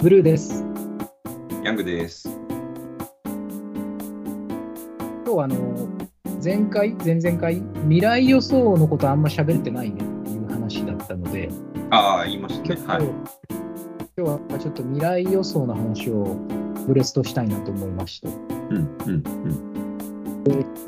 [0.00, 0.64] ブルーです。
[1.64, 2.28] ヤングです。
[2.28, 2.38] 今
[5.24, 5.88] 日はあの
[6.42, 11.48] 前回、前々回、未来予想のことあんま喋ってないねっていう話だったので、
[11.90, 12.80] ああ、言いましたね。
[12.86, 13.06] はい。
[14.16, 16.36] 今日はちょっと未来予想の話を
[16.86, 18.28] ブレストしたいなと思いまして。
[18.28, 19.78] うん、うん、うん。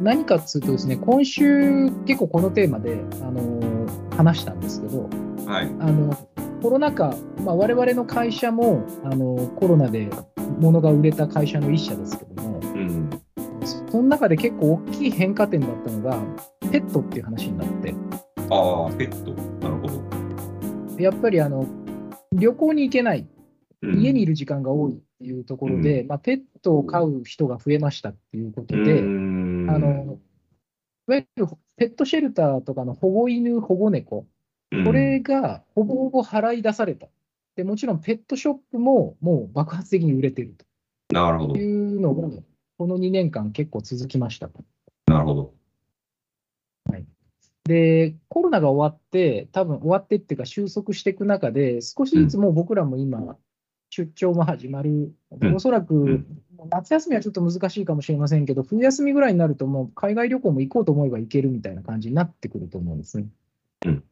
[0.00, 5.11] 何かっつうとですね、今週結構このテーマで、あの話したんですけど、
[5.46, 5.66] はい。
[5.80, 6.16] あの
[6.62, 10.10] コロナ禍、まあ、我々の会社もあのコロナで
[10.59, 13.10] 物が売れた会社の一社ですけども、うん。
[13.64, 16.23] その中で結構大きい変化点だったのが、
[16.70, 17.95] ペットっていう話になって、
[18.50, 19.33] ああ、ペット。
[19.66, 21.02] なるほど。
[21.02, 21.66] やっぱりあの
[22.33, 23.30] 旅行に行けない、うん
[23.83, 30.19] 家にいる時間が多いっていうところで、まあ、ペットを飼う人が増えましたっていうことで、うーんあの
[31.08, 34.27] いわゆるペットシェルターとかの保護犬、保護猫、
[34.70, 37.09] これがほぼほぼ払い出された。
[37.56, 40.55] でもちろんペットショップももう爆発的に売れてる
[41.11, 41.58] うんなるほどと。
[41.58, 42.28] いうのが、
[42.78, 44.48] この2年間結構続きました。
[45.06, 45.55] なるほど。
[47.64, 53.37] で、コロナが終わって、多分終わってっていうか収束していく中で、少しずつもう僕らも今、
[53.91, 55.12] 出張も始まる。
[55.41, 56.27] うんおそらく、ん
[56.70, 63.27] 夏休みはちょっと難しいかもしれませんけど、冬休みぐらいになるともう海外旅行も行こうと思えば行けるみたいな感じになってくると思うんですね。
[63.87, 64.05] うん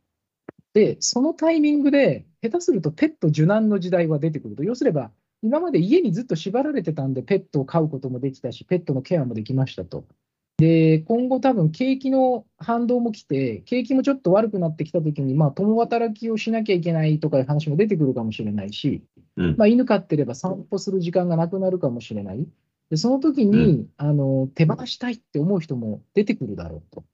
[0.78, 5.10] で、そのタイミングで、下手するとペット受難の時代は出てくると、要すれば、
[5.42, 10.04] 今まで家にずっと縛られてたんで、ペットを飼うこともできたし、ペットのケアもできましたと。
[10.58, 19.02] で、今後多分景気の反動も来て、景気もちょっと悪くなってきたときに、まあ、共働きをしなきゃいけないとかいう話も出てくるかもしれないし、
[19.36, 22.46] うんまあ、犬飼ってれば散歩する時間がなくなるかもしれない。
[22.90, 27.04] で、その時に、あの、手放したいって思う人も出てくるだろうと。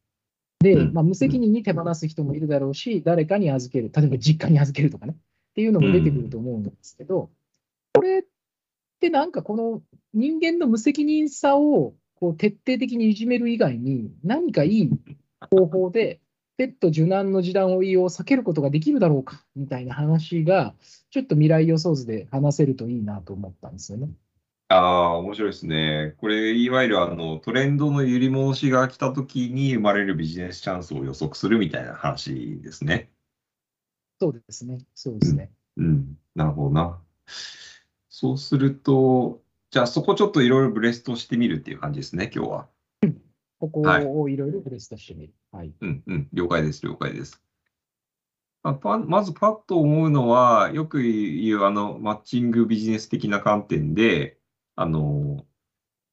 [0.64, 0.94] で、うん。
[0.94, 5.16] まあ、無責任に手放す人もいるだろうし、誰かに預ける、例えば実家に預けるとかね、っ
[5.54, 7.30] ていうのも出てくると思うんですけど、
[7.92, 8.22] これっ
[8.98, 9.82] てなんかこの
[10.14, 14.90] 人間の無責任さをこう徹底的にいじめる以外に、何かいい
[15.50, 16.20] 方法で、
[16.56, 20.74] ペット受難の時短をいを避けることができるだろうかみたいな話が、
[21.10, 24.08] ちょっと未来予想図で話せるといいなと思ったんですよね。
[24.76, 26.14] ああ、面白いですね。
[26.18, 33.10] これ、いわゆるあのトレンドの揺り戻しが来たときに生まれるビジネスチャンスを予測するみたいな話ですね。
[34.20, 34.84] そうですね。
[34.94, 35.52] そうですね。
[35.76, 36.18] うん。
[36.34, 37.00] なるほどな。
[38.08, 42.68] そうすると、じゃあそこちょっといろいろブレストしてみるっていう感じですね、今日は。
[43.60, 45.34] ここはいをいろいろブレストしてみる。
[45.52, 45.72] はい。
[45.80, 47.40] うんうん、了解です、了解です。
[48.64, 54.38] ままずパッと思うのは、よく言うあのマッチングビジネス的な観点で、
[54.76, 55.44] あの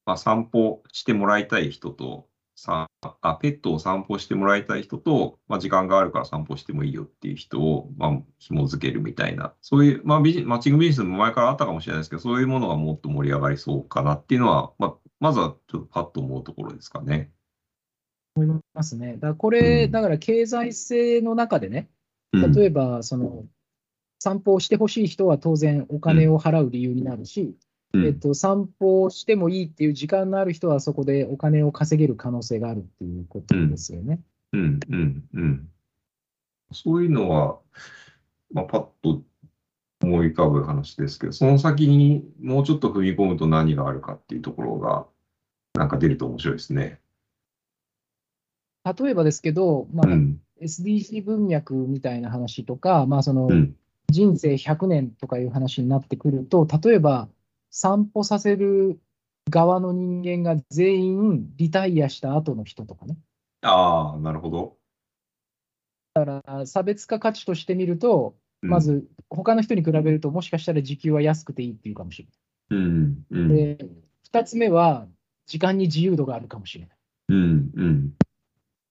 [0.05, 2.87] まあ、散歩してもらいたい人とさ
[3.21, 17.31] あ、ペットを散歩してもらいたい人と、まあ、時間があるから散歩してもいいよっていう人を、まあ、紐付けるみたいな、そういう、まあビジ、マッチングビジネスも前からあったかもしれないですけど、そういうものがもっと盛り上がりそうかなっていうのは、まあ、まずはちょっとパッと思うところですかね。
[18.35, 19.13] 思いますね。
[19.13, 21.89] だからこれ、うんだから経済性の中でね、
[22.31, 23.45] うん例えば、その、
[24.19, 27.55] 散歩をしてほしい人は当然お金を払う理由になるし、うん
[27.93, 34.21] えっと、散歩をしてもいいっていう時間のある人はそこでお金を稼げる可能性があるっていうことですよね。
[34.53, 35.69] うん、うん、うん。
[36.71, 37.59] そういうのは、
[38.53, 39.21] まあ、パッと
[40.01, 45.05] 思い浮かぶ話ですけど、その先にもうちょっと踏み込むと何があるかっていうところが、
[45.73, 46.99] なんか出ると面白いですね。
[48.83, 53.75] 例えばですけど、まあ、うん、SDG 文脈みたいな話とか、まあ、そのうん、
[54.09, 57.29] 人生100年とかいう話になってくると、例えば
[57.71, 58.99] 散歩させる
[59.49, 63.17] 側の人間が全員リタイアした後の人とかね。
[63.61, 64.77] ああ、なるほど。
[66.65, 72.27] 差別化価値としてみると、うんま、ず他の人に比べると、もしかしたら時給は安くていいっていうかもしれ
[72.77, 73.43] うん、うない。
[73.43, 73.77] ん、で、
[74.31, 75.07] 2つ目は、
[75.47, 76.95] 時間に自由度があるかもしれない。
[76.95, 76.97] っ
[77.29, 78.13] うん、うん、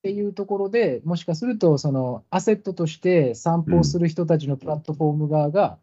[0.03, 5.79] ていうところで、もしかすると、そのアセットとして散歩をする人たちのプラットフォーム側が、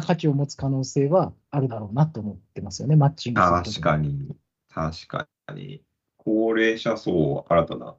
[0.00, 4.34] 価値を持つ可能性はあるだろうなと思ってますよね、マッチング確かに、
[4.70, 5.82] 確かに。
[6.16, 7.96] 高齢者層、新たな、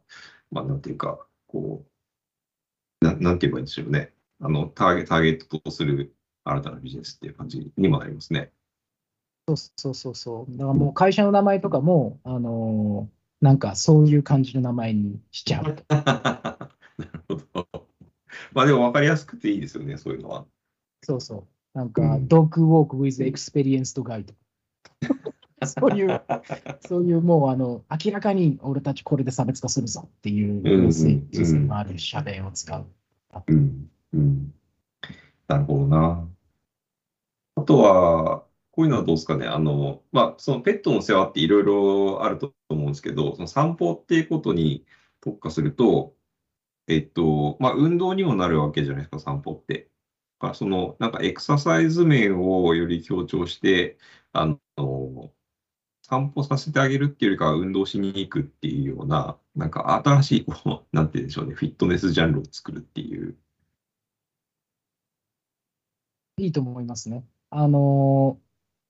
[0.49, 1.85] まあ、なんていうか、こ
[3.01, 4.13] う、ななんて言えばいいんでしょうね。
[4.39, 8.51] あの、ターゲターゲットとする新たなビジネスっていう感じにもなりますね。
[9.47, 10.51] そうそうそうそう。
[10.57, 15.63] だからもう会社の名前とかも、あのーなんかそういう感じの名前にしちゃう。
[15.91, 17.67] なるほど。
[18.53, 20.45] まあでも分かりやすくていいですよね、そういうのは。
[21.01, 21.47] そうそう。
[21.73, 24.33] なんか、うんドッグウォーク with experienced guide
[25.65, 26.21] そういう、
[26.81, 32.85] そういうもう、あの、明らかに俺たちこれで差別化するぞっていうメッセージのある社弁を使う。
[33.47, 34.53] うん、うん。
[35.47, 36.27] なるほどな。
[37.55, 39.45] ああとは、こういうのはどうですかね。
[39.45, 44.85] あの、まあ、そのペットの世話っていろいろあると思うんですけど、その散歩っていうことに
[45.21, 46.15] 特化すると、
[46.87, 49.89] えっと、まあ、運動にもなるわけじゃないですか、散歩って。
[50.53, 53.97] その、なんかエクササイズ面をより強調して、
[54.33, 55.33] あの、
[56.03, 63.37] 散歩させてあげるっていうよりかは運動しに行くっていうような、なんか新しい、こう、なんて言うんでしょうね、フィットネスジャンルを作るっていう。
[66.37, 67.25] いいと思いますね。
[67.49, 68.39] あの、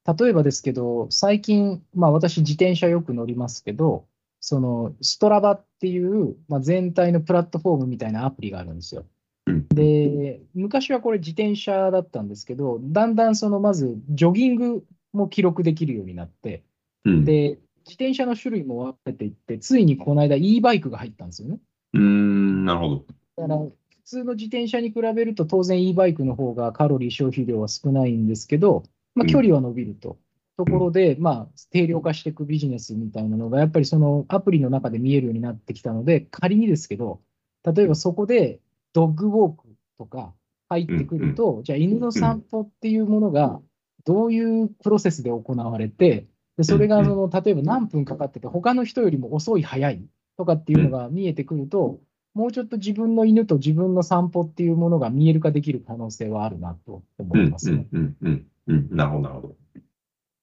[0.05, 4.07] 例えばですけど、最近、まあ私自転車よく乗りますけど、
[4.45, 9.05] そのストラバっていう、まあ、全体のプラットフォームみたいなアプリがあるんですよ。
[9.45, 16.63] で、昔はこれ自転車だったんですけど、だんだんそのまずジョギングも記録できるようになって、
[17.05, 21.59] うん、で、自転車の種類も分けていって、ついにこの間 e バイクが入ったんですよね。
[21.93, 23.05] うん、なるほど。
[23.37, 23.73] だから普
[24.05, 28.83] 通の自転車に比べると当然 e バイクの方がカロリー消費量は少ないんですけど、
[29.15, 30.17] まあ、距離は伸びると。
[30.55, 37.21] ところで、まあ、定量化していくビジネスみたいなのが、やっぱりそのアプリの中で見えるようになってきたので、仮にですけど、
[37.63, 38.59] 例えばそこで
[38.93, 39.67] ドッグウォーク
[39.97, 40.33] とか
[40.69, 43.59] 入ってくると、じゃあ犬の散歩っていうものが
[44.05, 50.05] どういうプロセスで行われて、でそれがその例えば何分かかってて、他の人よりも遅い、早い
[50.37, 51.99] とかっていうのが見えてくると、
[52.33, 57.87] もうちょっと自分の犬と自分の散歩っていうものが見える化できる可能性はあるなと思いますね。
[57.91, 59.55] うんうんうん、なるほど、なるほど。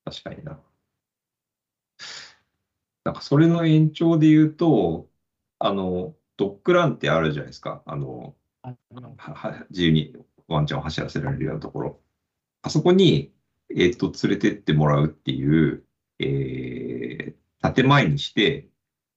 [0.04, 0.58] 確かにな。
[3.04, 5.08] なんかそれの延長で言うと、
[5.58, 7.82] あの、ドッグランってあるじゃないですか。
[7.86, 8.34] あの、
[9.70, 10.14] 自由に
[10.48, 12.00] ワンちゃんを走らせられるようなところ。
[12.62, 13.32] あそこに、
[13.74, 15.84] えっ、と、連れてってもらうっていう、
[16.18, 18.68] えー、建前にして、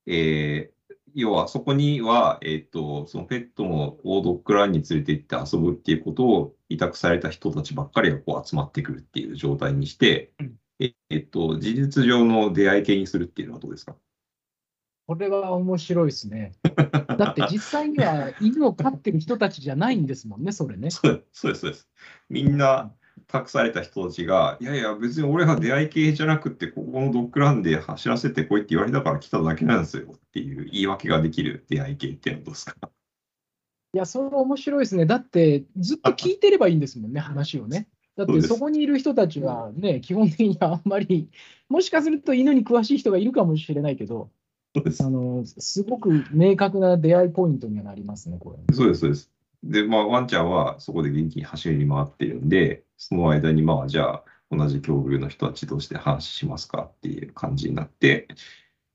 [0.05, 10.31] えー、要はそこには、えっ、と、そのペットのオードッグランに連れて行って遊ぶっていうことを委託された人たちばっかりがこう集まってくるっていう状態にして、
[10.79, 13.95] ええっと、事実上の出会い系にするっていうのはどうですか？
[15.05, 16.53] これは面白いですね。
[17.17, 20.91] だって実際には犬を飼ってる人たちじゃないんですもんね、それね。
[20.91, 21.89] そうそうです、そうです。
[22.29, 22.93] みんな
[23.27, 32.89] 託された人たちが、いやいや、別に俺は出会い系じゃなくて、ここのドッグランで走らせてこいって言われたから来ただけなんですよっていう言い訳ができる出会い系っていうのはどうですか？
[33.95, 35.05] いや、それ面白いですね。
[35.05, 37.87] だって、ずっと聞いてればいいんですもんね、話をね。
[38.15, 41.29] だってそこにいる人たちはね、基本的にあんまり、
[41.67, 44.31] もしかすると犬に詳しい人がいるかもしれないけど、
[44.75, 48.75] あのすごく明確な出会いポイントにはなりますね、これ。
[48.75, 49.31] そうです、そうです。
[49.63, 58.27] で、まあ、ワンちゃんはそこで元気に走り回ってるんで、その間に、まあ、じゃあ、同じ境遇の人たち同士で話しますかっていう感じになって、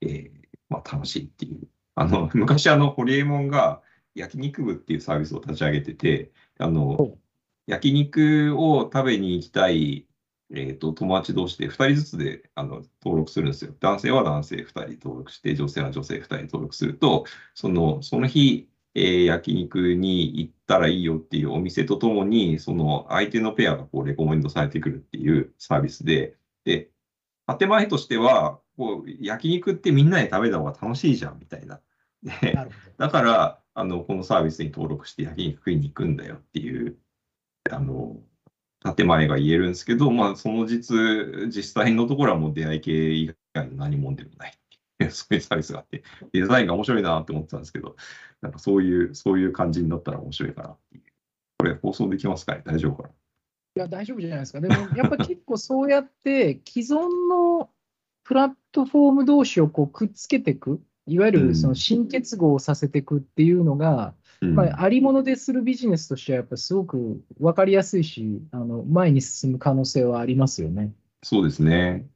[0.01, 0.31] えー、
[0.69, 1.69] まあ、楽しいっていう。
[1.95, 3.83] あの、 昔、あの、ホリエモンが
[4.15, 7.17] 焼肉部っていうサービスを立ち上げてて、あの、
[7.67, 10.07] 焼肉を食べに行きたい、
[10.51, 13.75] えーと、友達同士で2人ずつであの登録するんですよ。
[13.81, 17.25] 男性は男性2人登録して、女性は女性2人登録すると、
[17.55, 26.91] そのその日、えー、焼肉に行ったらいいよっていうお店とともに、その相手のペアがこうレコメンドされてくるっていうサービスで、で、
[27.59, 31.81] 建前としては、こう焼肉ってみんなで食べた方が楽しいじゃんみたいな。
[32.23, 32.57] で
[32.97, 36.97] だからあの、このサービスに登録して焼肉食いに行くんだよっていう
[37.71, 38.17] あの、
[38.97, 40.97] 建前が言えるんですけど、まあ、その実、
[41.49, 44.53] 実際のところはもう出会い系以外の何もでもない。
[45.11, 47.97] そういうサービスがあって、デザインが面白いなって思ってたんですけど、
[48.41, 51.03] なんかそういう、そういう感じになったら面白いかなっていう。
[51.59, 52.63] これ放送できますかね？
[52.65, 53.09] 大丈夫かな？
[53.09, 53.13] い
[53.75, 54.61] や、大丈夫じゃないですか。
[54.61, 57.71] でも、 やっぱ結構そうやって、既存の
[58.25, 70.93] プラットフォーム同士をこうくっつけていく、いわゆるその新結合させていくっていうのが、まあ、ありものでするビジネスとしては、やっぱりすごく分かりやすいし、あの前に進む可能性はありますよね。
[71.23, 72.07] そうですね。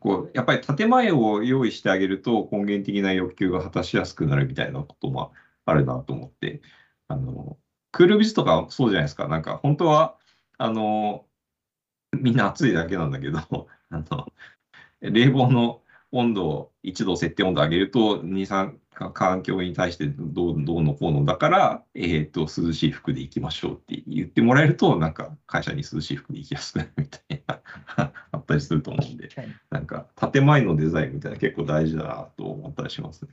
[0.00, 5.32] こやっぱり建前を用意してあげると、根源的な欲求が果たしやすくなるみたいなことも
[5.64, 6.62] あるなと思って、
[7.08, 7.58] あの
[7.92, 10.16] クールビズとかそうじゃないですか、なんか本当は
[10.56, 11.26] あの
[12.12, 13.38] みんな暑いだけなんだけど、
[13.90, 14.32] あの
[15.00, 27.60] 冷房の温度を1度設定温度上げると、2、3環境に対してどうどうのこうのだから、えーと、涼しい服で行きましょうって言ってもらえると、なんか会社に涼しい服で行きやすくなるみたいな
[28.32, 29.28] あったりすると思うんで、
[29.70, 33.30] なんか建前のデザインみたいな結構大事だなと思ったりしますね。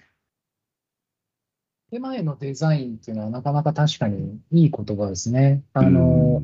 [1.92, 5.64] 建前のデザインっていうのはなかなか確かにいい言葉ですね。
[5.74, 6.44] あの、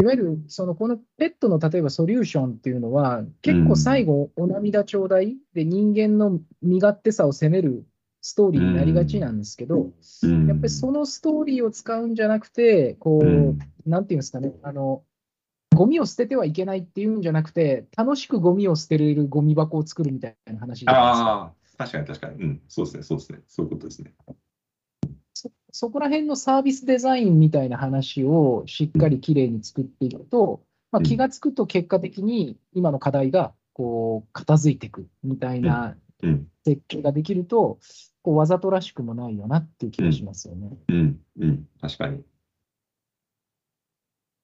[0.00, 7.84] いわゆるそのこのペットの例えばソリューションっていうのは、結構最後、お涙ちょうだいで人間の身勝手さを責める
[8.22, 9.90] ストーリーになりがちなんですけど、
[10.22, 15.02] うん、やっぱりそのストーリーを使うんじゃなくて、こう、うん、なんていうんですかね、あの、
[15.74, 21.26] ゴミを捨ててはいけないっていうんじゃなくて、楽しくゴミを捨てれるゴミ箱を作るみたいな話じゃないですか。
[21.26, 22.42] ああ、確かに確かに。
[22.42, 23.40] うん、そうですね、そうですね。
[23.46, 24.12] そういうことですね。
[25.32, 30.62] そそこら辺のサービスデザインみたいな話をしっかりきれいに作っていくと、
[30.92, 35.96] まあ、うん気がつくと結果的に今の課題がこう片付いていくみたいなうん、
[36.64, 37.78] 設計ができると、
[38.22, 40.76] こうわざとらしくもないよなっていう気がしますよね。
[40.88, 42.18] うん、うん、確かに。
[42.18, 42.22] い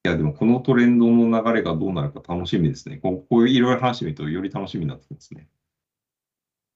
[0.04, 2.98] や、でもこのトレンドの流れがどうなるか楽しみですね。
[2.98, 5.48] こうこういういろいろ話してみるとより楽しみになってきますね。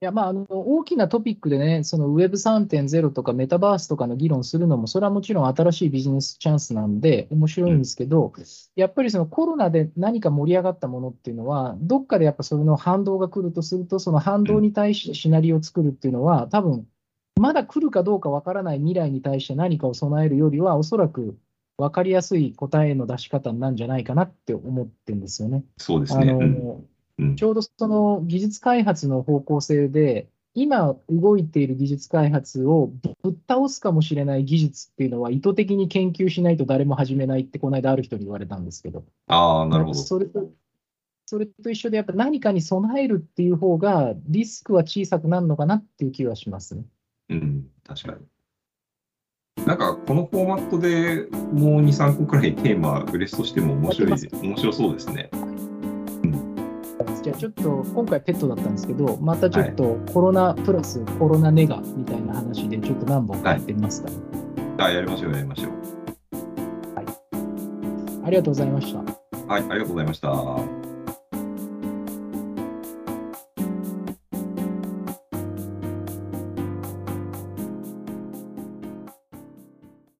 [0.02, 8.32] いやまあ、あの大きなトピックでね、その Web3.0 とかメタバースとかの議論するのも、それはもちろん新しいビジネスチャンスなんで、面白いんですけど、
[8.76, 16.86] やっぱりそのコロナで何か盛り上がったものっていうのは、どっかでやっぱその反動が来るとすると、その反動に対してシナリオを作るっていうのは、多分
[17.38, 21.36] まだ来るかどうかわからない未来に対して何かを備えるよりは、おそらく
[21.76, 25.62] 分かりやすい答えの出し方なんじゃないかなって思ってるんですよね。
[25.76, 26.30] そうですね。
[26.30, 26.89] あのうん、うん
[27.36, 32.90] ちょうどその技術開発の方向性で、今動いている技術開発を
[33.22, 39.98] ぶっ倒すかもしれない技術っていうのは意図的に研究しないと誰も始めないって、この間ある人に言われたんですけど、ああ、なるほど。
[39.98, 40.50] それと
[41.30, 46.84] それと一緒で、やっぱ何かに備えるっていう方が、リスクは小さくなるのかなっていう気はしますね。
[47.28, 48.18] うん、確か
[49.56, 49.64] に。
[49.64, 55.30] なんか、このフォーマットでもう2、3個くらいテーマ、ブレストしても面白い面白そうですね。
[57.22, 64.10] じゃあちょっと今回ペットだったんですけど、またちょっとコロナプラスコロナネガみたいな話で、ちょっと何本かやってみますか、
[64.78, 65.70] あやりましょう、やりましょう。
[68.24, 68.98] ありがとうございました。
[69.46, 70.79] はい、ありがとうございました。